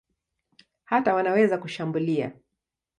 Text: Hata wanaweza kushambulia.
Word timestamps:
Hata 0.83 1.13
wanaweza 1.13 1.57
kushambulia. 1.57 2.31